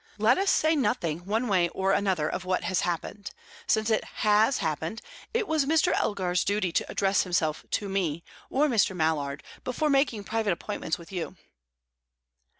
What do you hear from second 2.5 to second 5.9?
has happened. Since it has happened, it was